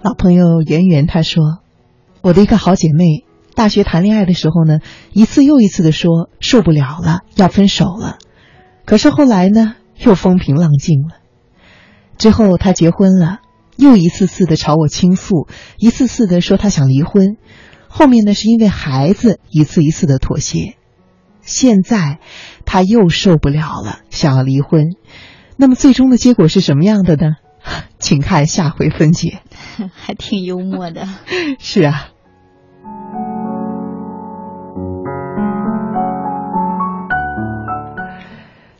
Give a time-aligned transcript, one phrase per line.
[0.00, 1.58] 老朋友圆圆她说
[2.22, 3.24] ：“我的一个好姐妹，
[3.56, 4.78] 大学谈恋爱的时候呢，
[5.12, 8.18] 一次又一次的说受不了了，要分手了。
[8.84, 11.16] 可是后来呢，又风平浪静了。
[12.16, 13.38] 之后她结婚了，
[13.76, 15.48] 又一次次的朝我倾诉，
[15.78, 17.36] 一次次的说她想离婚。
[17.88, 20.76] 后面呢，是因为孩子，一次一次的妥协。
[21.42, 22.20] 现在
[22.64, 24.92] 她又受不了了，想要离婚。
[25.56, 27.34] 那么最终的结果是什么样的呢？
[27.98, 29.40] 请看下回分解。”
[29.94, 31.06] 还挺幽默的，
[31.58, 32.08] 是啊。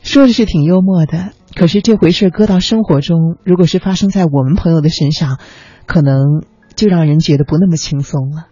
[0.01, 5.37] 说的是挺幽默的，可是这回事搁到生活中，如果是发生在我们朋友的身上，
[5.85, 6.43] 可能
[6.75, 8.47] 就让人觉得不那么轻松了。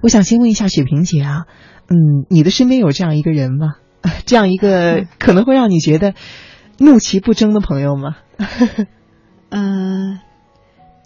[0.00, 1.44] 我想先问一下雪萍姐啊，
[1.88, 3.74] 嗯，你的身边有这样一个人吗？
[4.26, 6.14] 这样一个可能会让你觉得
[6.78, 8.16] 怒其不争的朋友吗？
[9.50, 10.18] 嗯。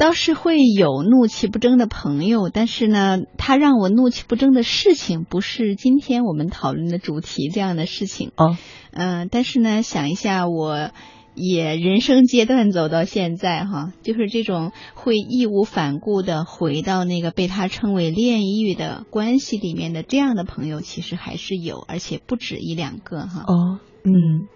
[0.00, 8.56] 倒是会有怒气不争的朋友，但是呢，他让我怒气不争的事情不是今天我们讨论的主题这样的事情哦。
[8.92, 10.91] 嗯，但是呢，想一下，我
[11.34, 23.44] 也人生阶段走到现在哈，就是这种会义无反顾的回到那个被他称为炼狱的关系里面的这样的朋友，其实还是有，而且不止一两个哈。
[23.47, 24.48] 哦，嗯。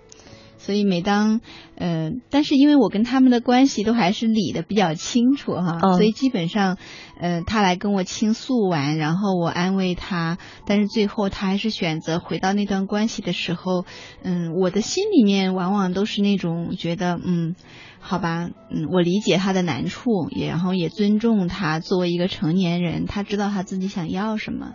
[0.64, 1.42] 所以每当，
[1.76, 6.78] 呃，但是因为我跟他们的关系都还是理的比较清楚哈，所以基本上，
[7.20, 13.84] 呃，他来跟我倾诉完，然后我安慰他，但是最后他还是选择回到那段关系的时候，
[14.22, 17.54] 嗯，我的心里面往往都是那种觉得，嗯，
[18.00, 24.72] 好吧，嗯，我理解他的难处，也然后也尊重他作为一个成年人，他知道他自己想要什么。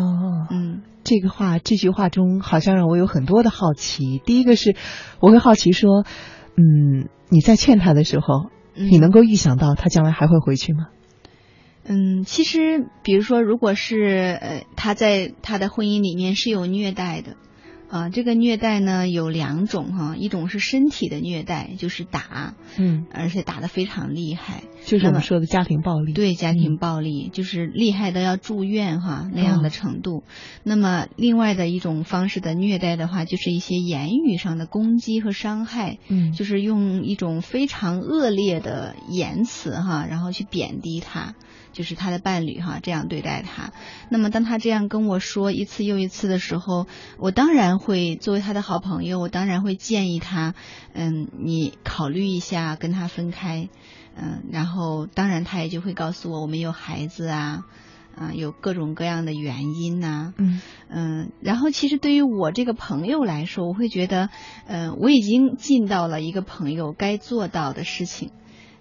[0.00, 0.82] 哦，嗯。
[1.04, 4.20] 这个话，这句话中好像让我有很多的好奇。
[4.24, 4.74] 第一个是，
[5.20, 6.04] 我会好奇说，
[6.56, 10.88] 嗯，你在劝他的时候，你能够预想到他将来还会回去吗？
[11.84, 17.36] 嗯，其实，比如说，如果是呃，他在他的婚姻里面是有虐待的。
[17.88, 26.12] 啊，这个虐待呢有两种哈，一种是身体的虐待，就是打，嗯，而且打的非常厉害，就是我们说的家庭暴力。
[26.12, 30.24] 对，家庭暴力就是厉害的要住院哈那样的程度。
[30.64, 41.34] 那么另外的一种方式的虐待的话，就是一些言语上的攻击和伤害，嗯，就是用一种非常恶劣的言辞哈，然后去贬低他。
[41.76, 43.70] 就是他的伴侣哈，这样对待他。
[44.08, 46.86] 那么当他这样跟我说一次又一次的时候，
[47.18, 50.54] 我当然会作为他的好朋友，我当然会建议他，
[50.94, 53.68] 嗯，你考虑一下跟他分开，
[54.16, 57.66] 嗯，然后当然他也就会告诉我，我们有孩子啊，
[58.16, 64.30] 啊，有各种各样的原因呐，嗯嗯，然后其实对于我这个朋友来说，我会觉得，
[64.66, 68.30] 嗯，我已经尽到了一个朋友该做到的事情。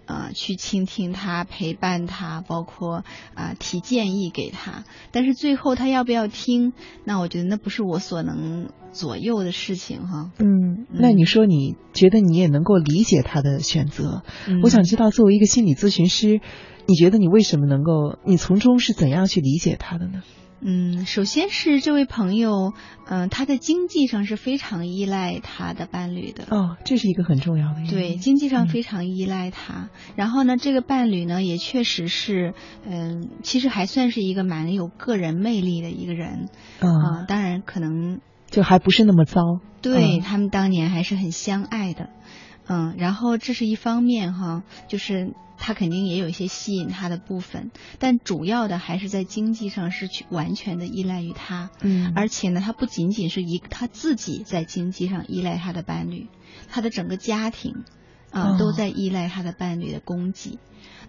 [0.05, 4.83] 啊，去倾听他，陪伴他，包括啊提建议给他。
[5.11, 6.73] 但是最后他要不要听，
[7.03, 10.31] 那我觉得那不是我所能左右的事情哈。
[10.39, 14.23] 嗯，那你说你觉得你也能够理解他的选择？
[14.63, 16.39] 我想知道，作为一个心理咨询师，
[16.87, 18.17] 你觉得你为什么能够？
[18.25, 20.21] 你从中是怎样去理解他的呢？
[20.67, 22.73] 嗯，首先是这位朋友，
[23.05, 26.45] 嗯，他在经济上是非常依赖他的伴侣的。
[26.49, 27.85] 哦，这是一个很重要的。
[27.87, 29.89] 对，经济上非常依赖他。
[30.15, 36.49] 然后呢，这个伴侣呢，也确实是，嗯，其实还算是一个蛮有个人魅力的一个人。
[36.79, 39.41] 啊，当然可能就还不是那么糟。
[39.83, 42.09] 对他们当年还是很相爱的。
[42.67, 51.69] 嗯，然后这是一方面哈，就是他肯定也有一些吸引他的部分，但主要的还是在经济上是去完全的依赖于他。
[51.81, 56.27] 嗯，而且呢，他不仅仅是一他自己在经济上依赖他的伴侣，
[56.69, 57.83] 他的整个家庭
[58.41, 60.59] 啊都在依赖他的伴侣的供给。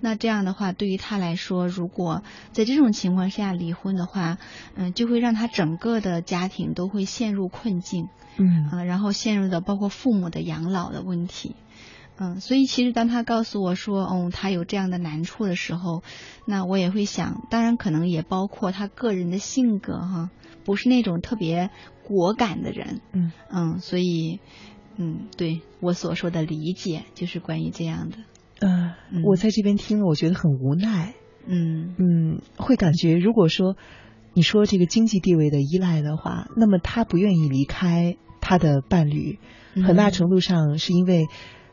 [0.01, 2.23] 那这样的话，对于他来说，如果
[2.53, 4.37] 在这种情况下离婚的话，
[4.75, 8.69] 嗯，就会让他整个的家庭都会陷入困境，嗯。
[8.71, 11.57] 啊，然后陷入的包括父母的养老的问题，
[12.19, 16.03] 嗯，所以其实当他告诉我说，哦，他有这样的难处的时候，
[16.47, 20.31] 那我也会想，当然可能也包括他个人的性格哈，
[20.65, 21.71] 不是那种特别
[22.05, 23.33] 果敢的人，嗯。
[23.51, 24.41] 嗯，所以，
[24.99, 28.17] 嗯，对我所说的理解就是关于这样的。
[28.61, 31.15] 嗯，我在这边听了，我觉得很无奈。
[31.47, 33.77] 嗯嗯，会感觉如果说
[34.33, 39.39] 你说这个经济地位的依赖的话，那么他不愿意离开他的伴侣，
[39.75, 41.27] 很大程度上是因为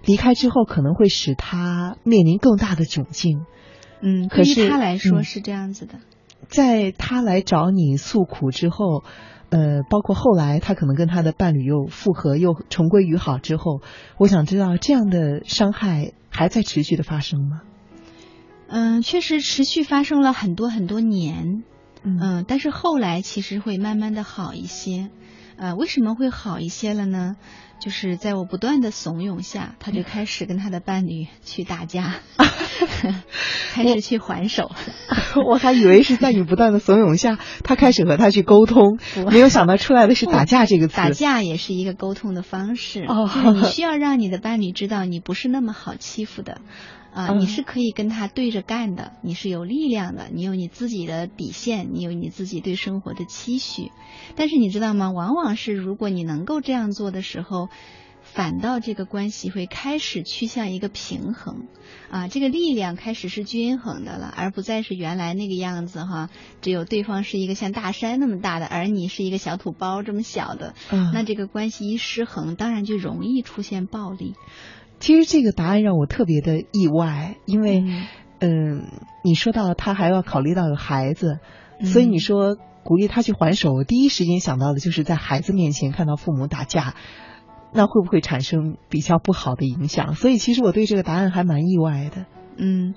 [0.05, 3.45] 离开之后可能会使他面临更大的窘境。
[4.01, 5.99] 嗯，可是他来说是这样子的，
[6.49, 9.03] 在他来找你诉苦之后。
[9.53, 13.81] 呃，包括后来他可能跟他的伴侣又复合，又重归于好之后，
[14.17, 17.61] 我想知道这样的伤害还在持续的发生吗？
[18.67, 21.63] 嗯，确实持续发生了很多很多年，
[22.01, 25.11] 嗯，但是后来其实会慢慢的好一些。
[25.57, 27.35] 呃，为什么会好一些了呢？
[27.79, 32.15] 就是在我不断的怂恿下，他就开始跟他的伴侣去打架，
[33.73, 34.71] 开始去还手。
[35.45, 40.95] 我还以为是在你不断的怂恿下，他开始和他去沟通，没有想到出来的是打架这个词。
[40.95, 46.61] 打架也是一个沟通的方式，就是你需要让你的伴侣知道你不是那么好欺负的。
[47.13, 53.91] 啊，你是可以跟他对着干的，你是有力量的，你有你自己的底线，你有你自己对生活的期许。
[54.35, 55.11] 但是你知道吗？
[55.11, 57.69] 往往是如果你能够这样做的时候，
[58.23, 61.67] 反倒这个关系会开始趋向一个平衡，
[62.09, 66.29] 啊，这个力量开始是均衡的了，而不再是原来那个样子哈。
[66.61, 70.73] 只有对方是一个像大山那么大的，而你是一个小土包这么小的，
[71.13, 74.33] 那这个关系一失衡，当然就容易出现暴力。
[75.03, 77.83] 其实这个答案让我特别的意外，因为，
[78.39, 78.87] 嗯，
[79.21, 81.39] 你说到他还要考虑到有孩子，
[81.83, 82.55] 所以你说
[82.85, 86.95] 鼓励他去还手，我第一时间想到的就是在孩子面前看到父母打架，
[87.73, 90.15] 那会不会产生比较不好的影响？
[90.15, 92.25] 所以其实我对这个答案还蛮意外的。
[92.55, 92.95] 嗯，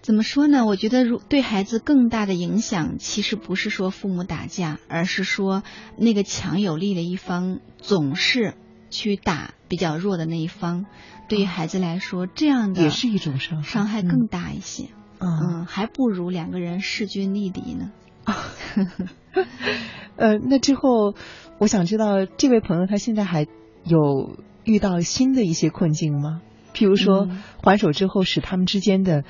[0.00, 0.64] 怎么说呢？
[0.64, 5.62] 我觉得如对孩子更大的影响，其实不是说父母打架，而是说
[5.98, 8.54] 那个强有力的一方总是
[8.96, 10.86] 去打比较弱的那一方。
[11.28, 14.88] 对于孩子来说，这样的也是一种伤害伤害更大一些。
[15.18, 17.92] 嗯，还不如两个人势均力敌呢。
[20.16, 21.14] 呃，那之后，
[21.58, 23.46] 我想知道这位朋友他现在还
[23.84, 26.40] 有遇到新的一些困境吗？
[26.74, 27.28] 譬如说，
[27.62, 29.24] 还手之后使他们之间的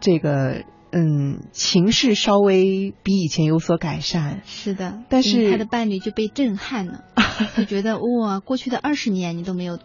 [0.00, 4.42] 这个嗯情势稍微比以前有所改善。
[4.46, 7.04] 是的，但是他的伴侣就被震撼了，
[7.56, 9.78] 就觉得哇，过去的二十年你都没有。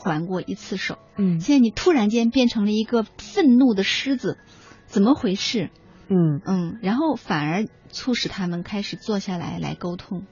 [0.00, 4.38] 还过一次手，嗯，现在你突然间变成了一个愤怒的狮子，
[4.86, 5.70] 怎么回事？
[6.06, 10.22] 嗯嗯，然后反而促使他们开始坐下来来沟通，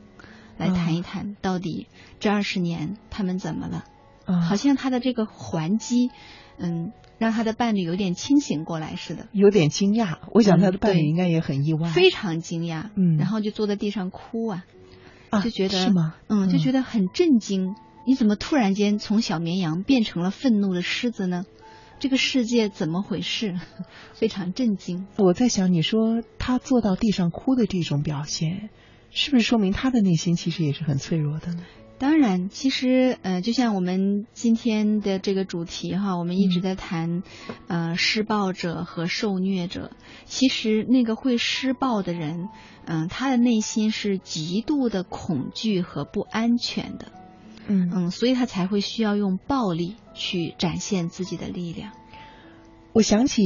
[0.57, 1.89] 来谈一谈到底
[2.21, 3.83] 这二十年他们怎么了？
[4.41, 6.11] 好像他的这个还击，
[6.59, 10.19] 嗯，让他的伴侣有点清醒过来似的，有点惊讶。
[10.33, 14.65] 我想他的伴侣应该也很意外，非常惊讶，嗯，然后就坐在地上哭啊，
[15.43, 16.15] 就觉得是吗？
[16.29, 17.75] 嗯，就觉得很震惊。
[18.07, 21.45] 你怎么突然间从小绵羊变成了愤怒的狮子呢？
[21.99, 23.59] 这个世界怎么回事？
[24.13, 25.07] 非常震惊。
[25.17, 28.69] 我在想，你说他坐到地上哭的这种表现，
[29.11, 31.63] 是不是说明他的内心其实也是很脆弱的呢？
[31.99, 37.23] 当然，其实呃，就像我们今天的这个主题哈，我们一直在谈
[37.69, 39.91] 呃施暴者和受虐者。
[40.27, 42.51] 其实那个会施暴的人，
[42.85, 47.13] 嗯，他的内心是极度的恐惧和不安全的。
[47.67, 51.93] 嗯嗯，所以他才会需要用暴力去展现自己的力量。
[52.93, 53.43] 我想起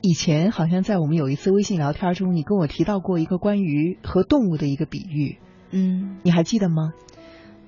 [0.00, 5.36] 以前好像在我们有一次微信聊天中，你跟我提到过一个关于和动物的一个比喻。
[5.70, 6.92] 嗯，你还记得吗？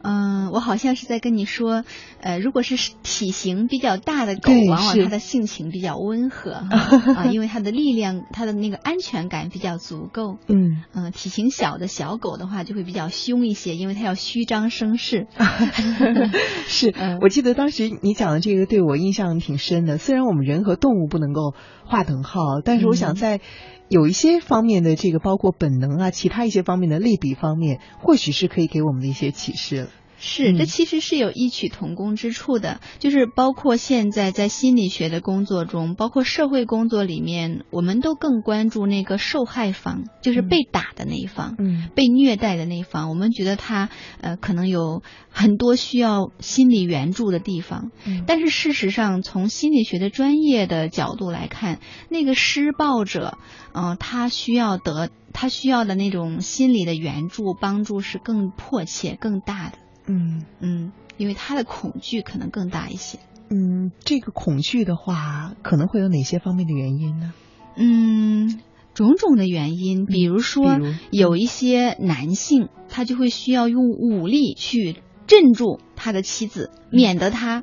[0.03, 1.85] 嗯，我好像是在跟你说，
[2.21, 6.53] 呃，如果是体型比较大的狗，往往它的性情比较温和
[7.17, 10.39] 啊，因为它的力量，它的那个安全感比较足够。
[10.49, 15.27] 嗯嗯，体型小的小狗的话就会比较凶一些，因为它要虚张声势。
[16.67, 19.99] 是，我记得当时你讲的这个对我印象挺深的。
[19.99, 23.41] 虽然我们人和动物不能够划等号，但是我想在
[23.89, 29.89] 有一些方面的这个，包括本能啊，其他一些方面的类比方面，或许是可以给我们的一些启示了。
[30.25, 43.09] 是，这其实是有异曲同工之处的，就是包括现在在心理学的工作中，包括社会工作里面，我们都更关注那个受害方，就是被打的那一方，嗯，被虐待的那一方。
[43.09, 43.89] 我们觉得他
[44.21, 53.39] 呃可能有很多需要心理援助的地方，嗯但是事实上，从心理学的专业的角度来看，那个施暴者，
[53.75, 59.79] 嗯，他需要得他需要的那种心理的援助帮助是更迫切、更大的。
[60.13, 63.19] 嗯嗯，因为他的恐惧可能更大一些。
[63.51, 67.33] 嗯，这个恐惧的话，可能会有哪些方面的原因呢？
[67.77, 68.61] 嗯，
[68.95, 70.79] 种种的原因，比如说
[71.11, 77.63] 有一些男性，他就会需要用武力去镇住他的妻子，免得他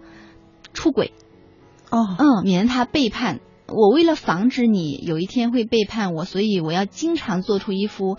[0.74, 1.13] 出轨。
[1.89, 3.89] 哦，嗯，免得他背叛我。
[3.89, 8.18] 为了防止你有一天会背叛我，所以我要经常做出一副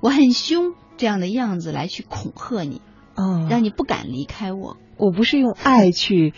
[0.00, 2.80] 我很凶这样的样子来去恐吓你。
[3.18, 4.76] 哦，让你不敢离开我。
[4.96, 6.32] 我不是用爱去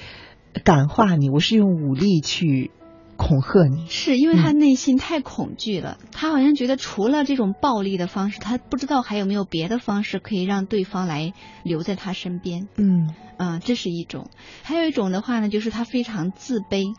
[0.65, 2.71] 感化你，我是用武力去
[3.17, 3.87] 恐吓你。
[3.89, 12.67] 是因为他内心太恐惧了，他好像觉得除了这种暴力的方式，他不知道还有没有别的方式可以让对方来留在他身边。
[12.77, 14.31] 嗯嗯，这是一种。
[14.63, 16.95] 还有一种的话呢，就是他非常自卑，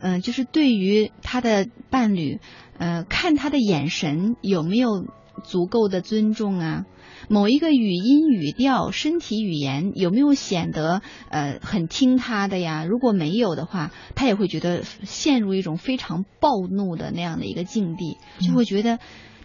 [0.00, 2.40] 嗯，就是对于他的伴侣，
[2.78, 5.06] 呃，看他的眼神有没有
[5.42, 6.86] 足够的尊重啊。
[7.28, 11.00] 某一个语音语调、身体语言有没有显得
[11.30, 12.84] 呃很听他的呀？
[12.84, 18.98] 如果没有的话，他也会觉得陷入一种非常暴怒的那样的一个境地，就会觉得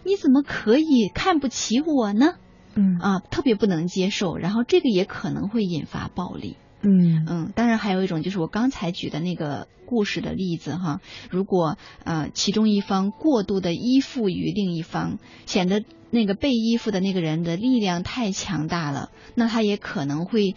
[0.04, 2.34] 你怎么可以看不起我呢？
[2.74, 6.56] 嗯啊，特别不能接受，然后这个也可能会引发暴力。
[6.82, 20.54] 嗯嗯，当然还有一种就是我刚才举的那个故事的例子哈，如果呃其中一方过度的依附于另一方，显得那个被依附的那个人的力量太强大了，那他也可能会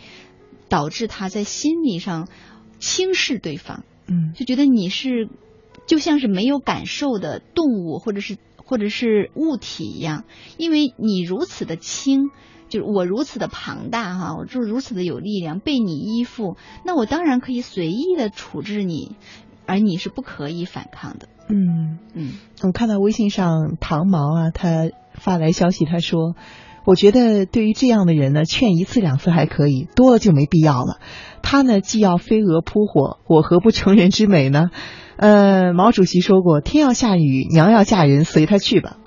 [0.70, 2.30] 导致他在心理上
[2.80, 5.27] 轻视对方，嗯，就觉得你是
[5.88, 10.24] 就像是没有感受的动物或者是或者是物体一样，
[10.58, 12.30] 因为你如此的轻。
[12.74, 19.15] 就是我如此的庞大哈，我就如此的有力量，被你依附，那我当然可以随意的处置你，
[19.68, 21.30] 而你是不可以反抗的。
[21.50, 22.32] 嗯嗯，
[22.63, 26.36] 我看到微信上唐毛啊，他发来消息，他说
[26.84, 31.00] ：“我觉得对于这样的人呢，劝一次两次还可以，多了就没必要了。
[31.44, 34.70] 他呢，既要飞蛾扑火，我何不成人之美呢？”
[35.15, 38.98] 呃，毛主席说过：“天要下雨，娘要嫁人，随他去吧。”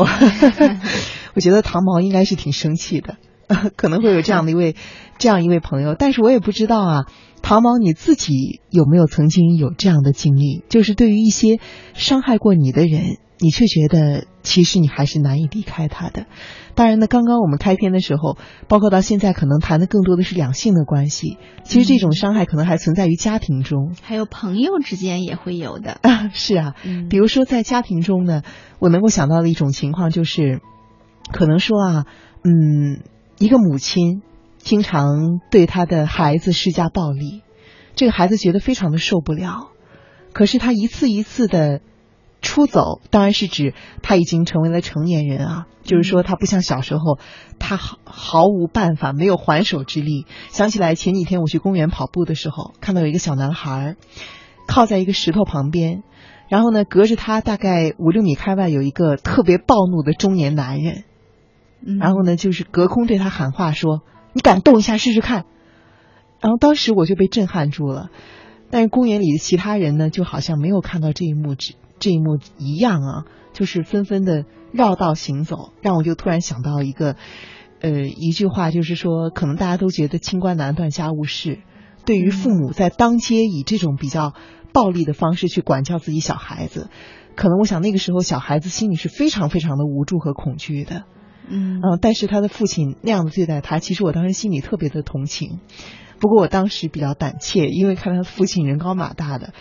[1.34, 3.16] 我觉得唐毛应该是挺生气的。
[3.76, 4.76] 可能会有这样的一位，
[5.18, 7.04] 这样一位朋友，但是我也不知道啊，
[7.42, 10.64] 唐毛你自己有没有曾经有这样的经历？
[10.68, 11.60] 就是对于一些
[11.94, 16.26] 伤害过你的人，你却觉得其实你还是难以离开他的。
[16.74, 18.36] 当然呢，刚刚我们开篇的时候，
[18.68, 21.38] 包括到现在，可能谈的更多的是两性的关系。
[21.62, 25.98] 其实这种伤害可能还存在于家庭中，还有朋友之间也会有的。
[26.02, 26.74] 啊 是啊，
[27.08, 28.42] 比如说在家庭中呢，
[28.78, 30.60] 我能够想到的一种情况就是，
[31.32, 32.06] 可能说啊，
[32.42, 33.02] 嗯。
[33.38, 34.22] 一个母亲
[34.58, 37.42] 经常对他的孩子施加暴力，
[37.94, 39.68] 这个孩子觉得非常的受不了。
[40.32, 41.80] 可是他一次一次的
[42.42, 47.18] 出走，当然是指他已经成为了成年人啊，就是说他不像小时候，
[47.58, 50.26] 他毫毫无办法，没有还手之力。
[50.50, 53.96] 想起来前几天我去公园跑步的时候，看到有一个小男孩
[54.66, 56.02] 靠在一个石头旁边，
[56.48, 61.04] 然后呢，隔着他大概五六米开外有一个特别暴怒的中年男人。
[62.00, 64.02] 然后呢，就是隔空对他喊话说
[64.34, 65.44] ：“你敢动一下试试看。”
[66.42, 68.10] 然后当时我就被震撼住了。
[68.70, 77.14] 但是公园里的其他人呢，就好像没有看到这一幕，这这一幕一样啊，就是纷纷的绕道行走，让我就突然想到一个，
[77.80, 81.60] 呃，一句话，就是说，可能大家都觉得清官难断家务事，
[82.04, 84.34] 对于父母在当街以这种比较
[84.72, 86.90] 暴力的方式去管教自己小孩子，
[87.36, 91.04] 可能我想那个时候小孩子心里是非常非常的无助和恐惧的。
[91.48, 95.60] 嗯但是他的父亲那样的对待他，其实我当时心里特别的同情。
[96.18, 99.52] 不过我当时比较胆怯，因为看他父亲人高马大的，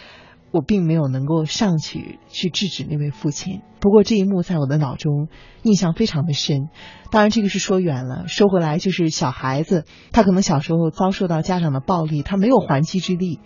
[0.51, 3.61] 我并没有能够上去去制止那位父亲。
[3.81, 5.27] 不过这一幕在我的脑中
[5.63, 6.69] 印象非常的深。
[7.11, 13.41] 当然这个是说远了，说回来就是小孩子，他可能小时候遭受到家长的暴力，他没有还击之力。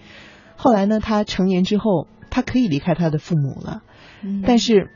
[0.56, 3.82] 后来呢，他成年之后，他可以离开他的父母了，
[4.24, 4.92] 嗯但是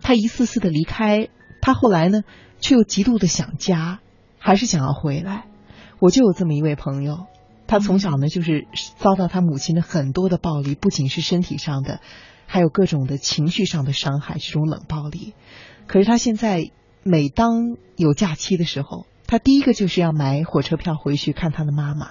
[0.00, 1.28] 他一次次的离开，
[1.60, 2.22] 他后来呢？
[2.60, 4.00] 却又极度的想家，
[4.38, 5.44] 还是想要回来。
[5.98, 7.26] 我就有这么一位朋友，
[7.66, 8.66] 他从小呢就是
[8.98, 12.00] 遭到他母亲的很多的暴力，不仅是身体上的，
[12.46, 15.34] 还有各种的情绪上的伤害，这种冷暴力。
[15.86, 16.70] 可是他现在
[17.02, 22.10] 每当有假期的时候，他第一个就是要买火车票回去看他的妈妈。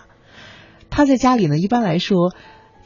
[0.89, 2.33] 他在家里呢，一般来说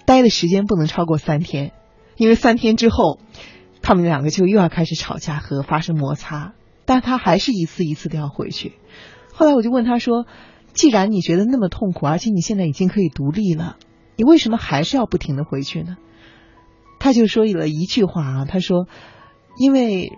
[0.05, 1.71] 待的时间不能超过三天，
[2.17, 3.19] 因为三天之后，
[3.81, 6.53] 他们两个就又要开始吵架和发生摩擦。
[6.89, 8.73] 但他还是一次一次的要回去。
[9.31, 10.25] 后来我就问他说
[10.73, 13.77] ：“既然你觉得那么痛苦，而且你现在已经可以独立了，
[14.15, 15.97] 你为什么还是要不停的回去呢？”
[16.99, 18.87] 他就说了一句话啊，他说
[19.59, 20.17] ：“因为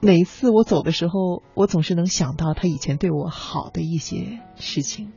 [0.00, 5.12] 每一次我走的时候，我总是能想到他以前对我好的一些事情。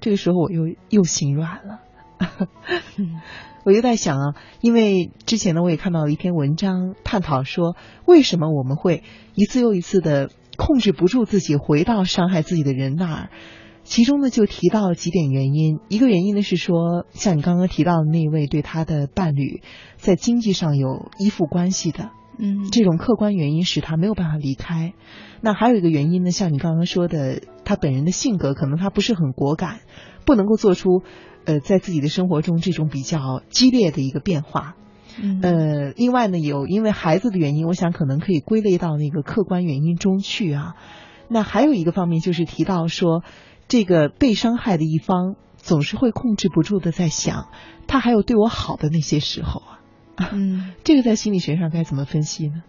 [0.00, 1.80] 这个时候我又又心软了。
[3.64, 9.02] 我就在想啊，因为之前呢，我也看到了一篇文章，探讨说为什么我们会
[9.34, 13.30] 一次又一次的控制不住自己，回到伤害自己的人那儿。
[13.82, 15.78] 其中呢，就提到了几点原因。
[15.88, 19.62] 一个原因呢是说，像你刚刚提到的那位对他的伴侣
[19.96, 24.94] 在经济上有依附关系的，嗯，这种客观原因使他没有办法离开。
[25.42, 29.80] 那还有一个原因呢，像你刚刚说的，他本人的性格可能他不是很果敢，
[30.24, 31.02] 不能够做出。
[31.46, 34.76] 呃，在自己的生活中，这种比较激烈的一个变化，
[35.42, 40.74] 呃，另外呢，有因为孩子的原因，我想可能可以归类到那个客观原因中去啊。
[41.28, 43.22] 那还有一个方面就是提到说，
[43.68, 47.48] 这个被伤害的一方总是会控制不住的在想，
[47.86, 49.60] 他还有对我好的那些时候
[50.16, 50.30] 啊。
[50.32, 52.62] 嗯， 这个在心理学上该怎么分析呢？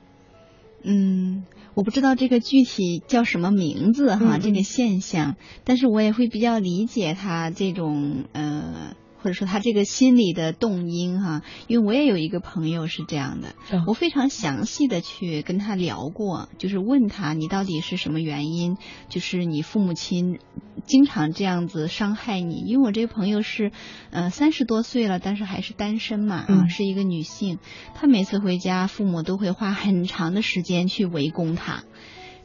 [0.86, 8.96] 嗯，我不知道这个具体叫什么名字哈，这个现象，但是我也会比较理解他这种呃。
[9.26, 13.56] 或者说他这个心理的动因哈，因为我也有一个朋友是这样的，
[13.88, 18.78] 我非常详细的去跟他聊过，就是问他你到底是什么原因，
[19.10, 20.38] 就是你父母亲
[20.86, 22.58] 经常这样子伤害你。
[22.68, 23.72] 因为我这个朋友是
[24.12, 27.58] 呃三十多岁了，但是还是单身嘛，啊是一个女性，
[27.96, 31.84] 她每次回家，父母都会花很长的时间去围攻她。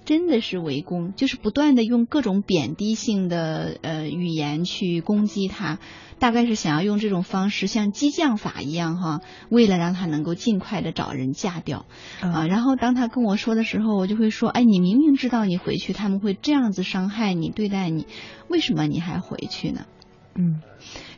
[0.05, 5.79] 真的是围攻，就是不断的用各种贬低性的呃语言去攻击他，
[6.19, 11.87] 大概是想要用这种方式像激将法一样哈，为了让他能够尽快的找人嫁掉
[12.21, 12.47] 啊。
[12.47, 18.07] 然后当他跟我说的时候，我就会说，哎，你明明知道你回去他们会这样子伤害你、对待你，
[18.49, 19.87] 为什么你还回去呢？
[20.35, 20.61] 嗯。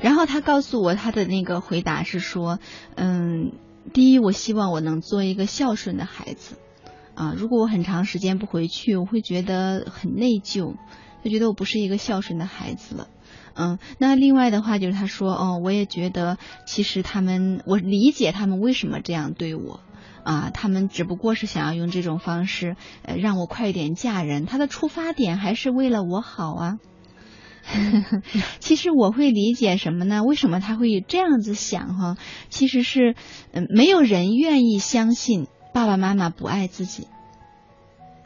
[0.01, 2.59] 然后他告诉我他的那个回答是说，
[2.97, 3.53] 嗯，
[3.93, 6.57] 第一，我希望我能做一个孝顺的孩子。
[7.15, 10.77] 啊，如果我很长时间不回去，我会觉得很内疚，
[11.23, 13.09] 就觉得我不是一个孝顺的孩子了。
[13.55, 19.81] 嗯，那另外的话就是他说，哦，我也觉得其实他们，我理解他们为什么这样对我，
[20.25, 26.79] 啊，他们只不过是想要用这种方式，呃，让我快点嫁人，他的出发点还是为了我好啊。
[28.59, 30.25] 其实我会理解什么呢？
[30.25, 32.17] 为什么他会这样子想哈？
[32.49, 33.15] 其实是，
[33.53, 35.47] 嗯，没有人愿意相信。
[35.73, 37.07] 爸爸妈妈不爱自己，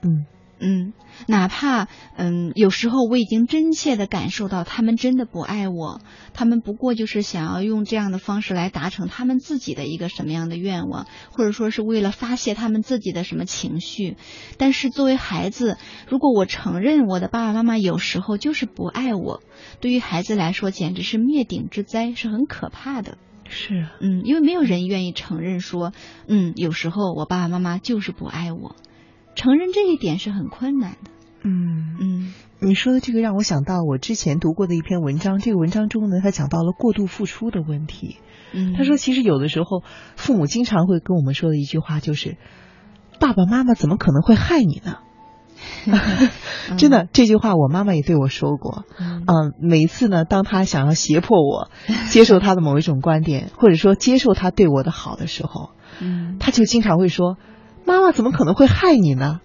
[0.02, 0.26] 嗯
[0.58, 0.94] 嗯，
[1.28, 1.86] 哪怕
[2.16, 6.00] 嗯，有时候我已经真切的感受到他们真的不爱我，
[6.32, 14.16] 他们不过就是想要用这样的方式来达成他们自己的一个什么样的愿望，或者说是为了发泄他们自己的什么情绪。
[14.56, 15.76] 但是作为孩子，
[16.08, 19.42] 如果我承认我的爸爸妈妈有时候就是不爱我，
[19.80, 23.18] 对于孩子来说简直是灭顶之灾，是很可怕的。
[23.48, 25.92] 是，嗯，因为没有人愿意承认说，
[26.28, 28.76] 嗯，有时候我爸爸妈妈就是不爱我，
[29.34, 31.10] 承认这一点是很困难的。
[31.42, 38.16] 嗯嗯，你说的这个让我想到我之前读过的一篇文章，这个文章中呢，他讲到了过度付出的问题。
[38.52, 39.82] 嗯，他说，其实有的时候
[40.16, 42.36] 父母经常会跟我们说的一句话就是，
[43.20, 44.98] 爸爸妈妈怎么可能会害你呢？
[46.76, 48.84] 真的，这句话我妈妈也对我说过。
[48.98, 51.70] 嗯，每一次呢，当他想要胁迫我
[52.10, 57.36] 接受他的某一种观点， 或者说接受他对我的好的时候，嗯，他就经常会说
[57.86, 59.40] ：“妈妈怎么可能会害你呢？”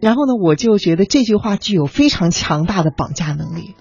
[0.00, 3.74] 然后呢，我就觉得这句话具有非常强大的绑架能力。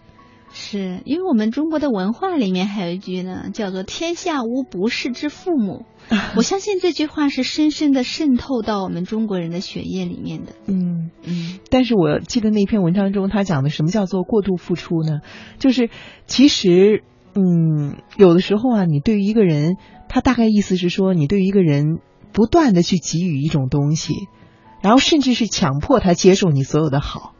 [0.53, 5.85] 是因为我们中国的文化里面还有一句呢，叫做“天下无不是之父母”。
[6.35, 10.51] 我相信这句话是深深的渗透到我们中国人的血液里面的。
[10.67, 11.59] 嗯嗯。
[11.69, 15.21] 但是我记得那篇文章中，他讲的什么叫做过度付出呢？
[15.57, 15.89] 就是
[16.27, 19.77] 其实，嗯，有的时候啊，你对于一个人，
[20.09, 21.99] 他大概意思是说，你对于一个人
[22.33, 24.13] 不断的去给予一种东西，
[24.81, 27.35] 然后甚至是强迫他接受你所有的好，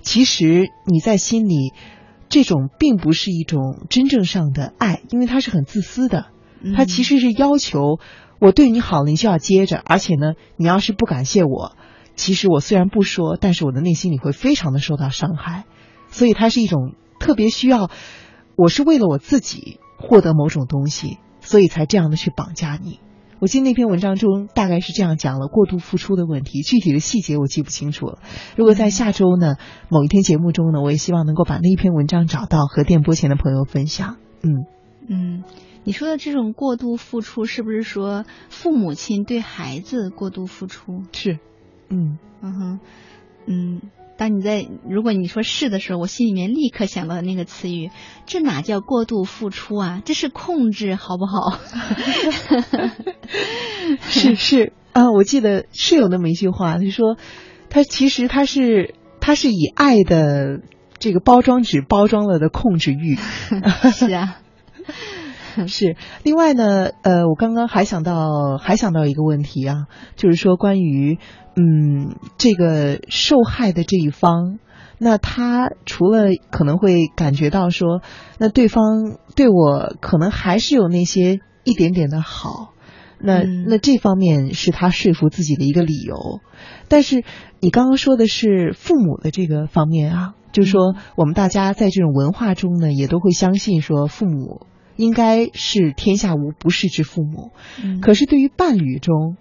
[0.00, 1.72] 其实你在心里。
[2.32, 6.28] 这种并不是一种真正上的爱，因为他是很自私的。
[6.74, 7.98] 他其实是要求
[8.40, 11.76] 我对你好了，你就要接着，而且呢，你要是不感谢我，
[12.16, 15.64] 其实我虽然不说，但是我的内心里会非常的受到伤害。
[16.08, 17.90] 所以它是一种特别需要，
[18.56, 22.98] 我是为了我自己获得某种东西，所以才这样的去绑架你。
[23.42, 28.20] 我记得那篇文章中大概是这样讲了过度付出的问题，具体的细节我记不清楚了。
[28.54, 29.56] 如果在下周呢
[29.88, 34.18] 某一天节目中呢，我也希望能够把那一篇文章找到和电波前的朋友分享。
[34.42, 34.64] 嗯
[35.08, 35.42] 嗯，
[35.82, 41.02] 你说的这种过度付出，是不是说父母亲对孩子过度付出？
[41.10, 41.40] 是，
[41.88, 42.80] 嗯嗯哼，
[43.46, 43.80] 嗯。
[44.22, 47.90] 当你在如果你说是的时候，我心里面立刻想到的那个词语，
[48.24, 50.00] 这哪叫过度付出啊？
[50.04, 51.58] 这是控制，好不好？
[54.02, 57.16] 是是啊，我记得是有那么一句话，他说
[57.68, 60.60] 他其实他是他是以爱的
[61.00, 63.16] 这个包装纸包装了的控制欲。
[63.92, 64.38] 是啊。
[65.66, 69.86] 是，另外呢，呃，我刚刚还想到，还想到一个问题啊，
[70.16, 71.18] 就是说关于，
[71.56, 74.58] 嗯，这个受害的这一方，
[74.98, 78.02] 那他除了可能会感觉到说，
[78.38, 82.72] 那对方对我可能还是有那些一点点的好，
[83.20, 86.40] 那那这方面是他说服自己的一个理由，
[86.88, 87.24] 但是
[87.60, 94.66] 你刚刚说的是父母的这个方面啊，就是说我们大家在这种文化中呢，也都会相信说父母。
[94.96, 97.52] 应该是天下无不是之父母，
[98.00, 99.36] 可是对于伴侣中，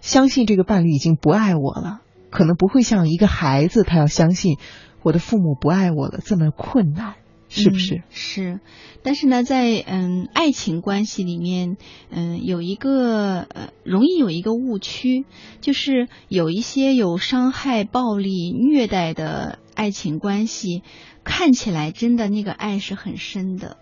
[0.00, 4.56] 相信这个伴侣已经不爱我了，可能不会像一个孩子他要相信
[5.02, 7.14] 我的父母不爱我了这么困难。
[7.52, 8.04] 是不是？
[8.10, 8.60] 是，
[9.02, 15.24] 但是呢，在嗯爱情关系里面，嗯有一个呃容易有一个误区，
[15.60, 20.84] 就是有一些有伤害、暴力、虐待的爱情关系，
[21.24, 23.78] 看起来真的那个爱是很深的。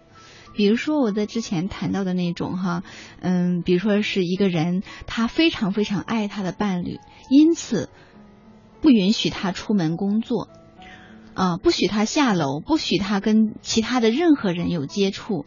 [0.59, 2.83] 比如说我在之前谈到的那种哈，
[3.21, 6.99] 嗯，比如说是一个人他非常非常爱他的伴侣，
[7.31, 7.89] 因此
[8.81, 10.49] 不允许他出门工作。
[11.35, 15.47] 啊，不许他下楼，不许他跟其他的任何人有接触。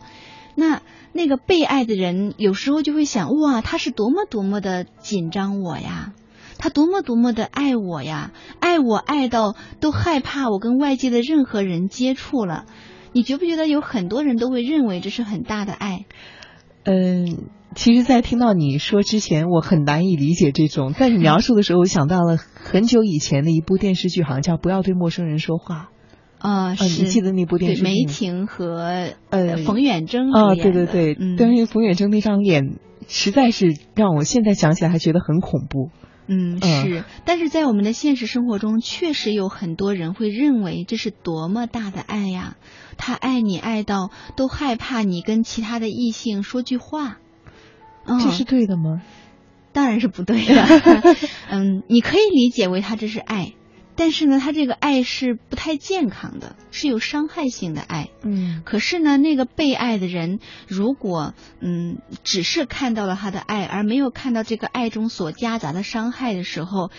[0.56, 6.14] 那那个被爱的人有时候就会想，哇，他是多么多么的紧张我呀，
[6.58, 12.66] 他多么多么的爱我呀，爱我爱到都害怕我跟外界的任何人接触了。
[13.14, 16.06] 你觉不觉得有很多人都会认为这是很大的爱？
[16.84, 17.50] 嗯。
[17.74, 20.92] 其实，在听到你说之前，我很难以理解这种。
[20.92, 25.90] 在你描述的时候，我想到了很久以前的一部电视剧，好像叫《不要对陌生人说话》。
[26.46, 26.84] 啊，是。
[27.02, 27.84] 你记得那部电视剧？
[27.84, 32.76] 梅婷和呃冯远征啊，对对对，但是冯远征那张脸，
[33.08, 35.92] 实在是让我现在想起来还觉得很恐怖。
[36.34, 37.04] 嗯，是。
[37.26, 42.56] 但是在我们的现实生活中，确实有很多人会认为这是多么大的爱呀！
[42.98, 47.18] 他爱你爱到都害怕你跟其他的异性说句话。
[48.06, 49.02] 这是对的吗？
[49.74, 50.64] 当然是不对的。
[51.52, 53.54] 嗯，你可以理解为他这是爱，
[54.02, 58.10] 但是呢，他这个爱是不太健康的，是有伤害性的爱。
[58.24, 58.64] 嗯。
[58.66, 66.90] 可是呢，那个被爱的人，如果嗯只是看到了他的爱，而没有看到这个爱中所夹杂的伤害的时候，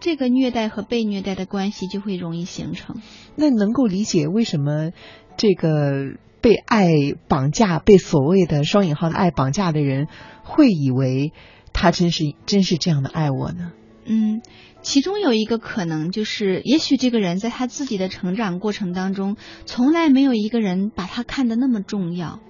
[0.00, 3.00] 这个虐待和被虐待的关系就会容易形成。
[3.36, 4.90] 那能够理解为什么
[5.36, 6.16] 这个？
[6.42, 6.88] 被爱
[7.28, 10.08] 绑架，被所谓的双引号的爱绑架的人，
[10.42, 11.34] 会以为
[11.74, 13.72] 他真是真是这样的爱我呢？
[14.06, 14.40] 嗯，
[14.82, 22.40] 其中有一个可能就是，也许这个人在他自己的成长过程当中，从来没有一个人把他看得那么重要。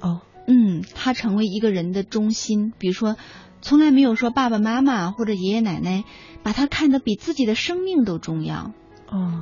[0.00, 3.16] 哦，嗯，他成为一个人的中心，比如说，
[3.60, 6.04] 从来没有说爸爸妈妈或者爷爷奶奶
[6.42, 8.72] 把他看得比自己的生命都重要。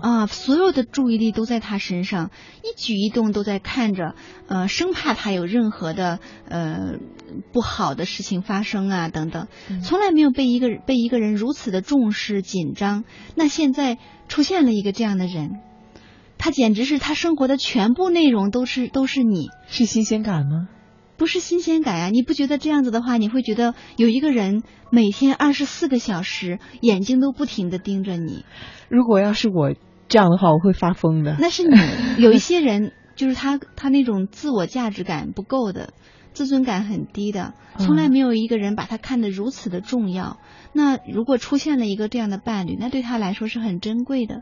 [0.02, 2.30] 啊，所有的注意力都在他身上，
[2.64, 4.14] 一举一动都在看着，
[4.48, 6.94] 呃，生怕他有任何的呃
[7.52, 9.46] 不好的事情发生啊，等等，
[9.84, 13.04] 从来没有被一个被一个人如此的重视紧张。
[13.36, 15.60] 那现在出现了一个这样的人，
[16.36, 20.68] 他简直是他生活的全部内容都是都是你，是新鲜感吗？
[21.20, 22.08] 不是新鲜感啊！
[22.08, 28.46] 你不觉得这样子的话，你会觉得有一个人每天二十四个小时眼睛都不停的盯着你。
[28.88, 29.74] 如果要是我
[30.08, 31.36] 这样的话，我会发疯的。
[31.38, 31.76] 那是你
[32.16, 35.92] 有一些人， 就是他他那种自我价值感不够的，
[36.32, 40.38] 自尊感很低的，从来没有一个人把他看得如此的重要。
[40.72, 44.40] 那如果出现了一个这样的伴侣，那对他来说是很珍贵的。